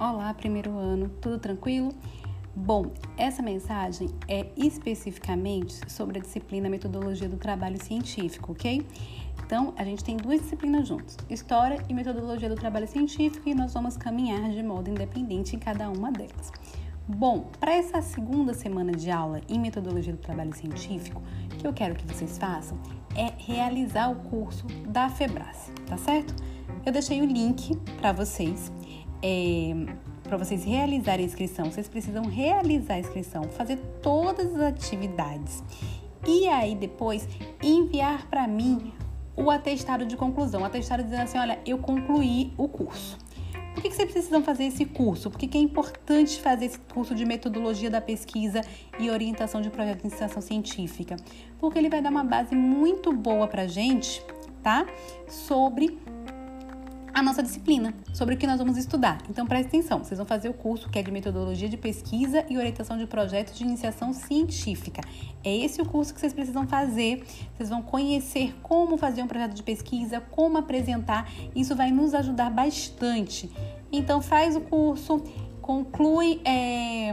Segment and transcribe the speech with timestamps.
[0.00, 1.92] Olá, primeiro ano, tudo tranquilo?
[2.56, 8.82] Bom, essa mensagem é especificamente sobre a disciplina Metodologia do Trabalho Científico, ok?
[9.44, 13.74] Então, a gente tem duas disciplinas juntos, História e Metodologia do Trabalho Científico, e nós
[13.74, 16.50] vamos caminhar de modo independente em cada uma delas.
[17.06, 21.22] Bom, para essa segunda semana de aula em Metodologia do Trabalho Científico,
[21.52, 22.78] o que eu quero que vocês façam
[23.14, 26.34] é realizar o curso da FEBRACE, tá certo?
[26.86, 28.72] Eu deixei o link para vocês
[29.22, 29.74] é,
[30.22, 35.62] para vocês realizarem a inscrição, vocês precisam realizar a inscrição, fazer todas as atividades
[36.26, 37.26] e aí depois
[37.62, 38.92] enviar para mim
[39.36, 43.18] o atestado de conclusão, o atestado dizendo assim, olha, eu concluí o curso.
[43.72, 45.30] Por que, que vocês precisam fazer esse curso?
[45.30, 48.60] Por que, que é importante fazer esse curso de metodologia da pesquisa
[48.98, 51.16] e orientação de projetos de iniciação científica?
[51.58, 54.22] Porque ele vai dar uma base muito boa para gente,
[54.62, 54.84] tá?
[55.28, 55.98] Sobre
[57.20, 59.18] a nossa disciplina, sobre o que nós vamos estudar.
[59.28, 62.56] Então preste atenção, vocês vão fazer o curso que é de metodologia de pesquisa e
[62.56, 65.02] orientação de projetos de iniciação científica.
[65.44, 67.22] É esse o curso que vocês precisam fazer.
[67.54, 71.30] Vocês vão conhecer como fazer um projeto de pesquisa, como apresentar.
[71.54, 73.50] Isso vai nos ajudar bastante.
[73.92, 75.22] Então faz o curso,
[75.60, 76.40] conclui.
[76.42, 77.12] É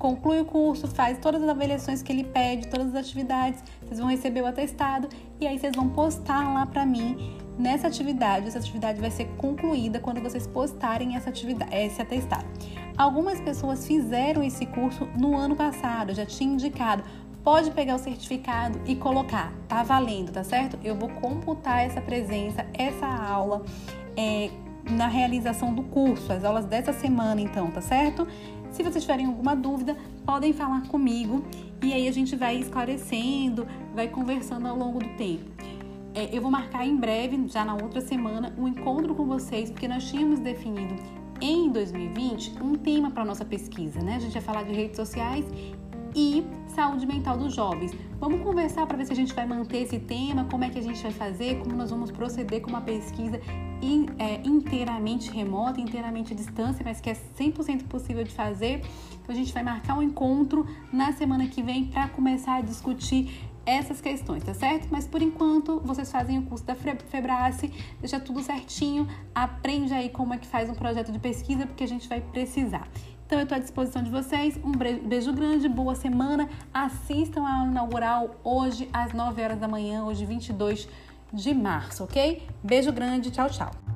[0.00, 4.08] conclui o curso, faz todas as avaliações que ele pede, todas as atividades, vocês vão
[4.08, 8.48] receber o atestado e aí vocês vão postar lá para mim nessa atividade.
[8.48, 12.46] Essa atividade vai ser concluída quando vocês postarem essa atividade, esse atestado.
[12.96, 17.04] Algumas pessoas fizeram esse curso no ano passado, já tinha indicado.
[17.44, 20.78] Pode pegar o certificado e colocar, tá valendo, tá certo?
[20.82, 23.64] Eu vou computar essa presença, essa aula
[24.16, 24.50] é,
[24.90, 28.26] na realização do curso, as aulas dessa semana, então, tá certo?
[28.80, 31.44] Se vocês tiverem alguma dúvida, podem falar comigo
[31.82, 35.44] e aí a gente vai esclarecendo, vai conversando ao longo do tempo.
[36.14, 39.86] É, eu vou marcar em breve, já na outra semana, um encontro com vocês, porque
[39.86, 40.94] nós tínhamos definido
[41.42, 44.16] em 2020 um tema para nossa pesquisa, né?
[44.16, 45.44] A gente vai falar de redes sociais
[46.14, 47.92] e saúde mental dos jovens.
[48.18, 50.82] Vamos conversar para ver se a gente vai manter esse tema, como é que a
[50.82, 53.40] gente vai fazer, como nós vamos proceder com uma pesquisa
[53.82, 58.82] in, é, inteiramente remota, inteiramente à distância, mas que é 100% possível de fazer.
[59.22, 63.50] Então a gente vai marcar um encontro na semana que vem para começar a discutir
[63.64, 64.88] essas questões, tá certo?
[64.90, 70.34] Mas por enquanto vocês fazem o curso da Febrace, deixa tudo certinho, aprende aí como
[70.34, 72.88] é que faz um projeto de pesquisa, porque a gente vai precisar.
[73.30, 74.58] Então eu estou à disposição de vocês.
[74.64, 76.48] Um beijo grande, boa semana.
[76.74, 80.88] Assistam a inaugural hoje às 9 horas da manhã, hoje 22
[81.32, 82.42] de março, ok?
[82.60, 83.89] Beijo grande, tchau, tchau.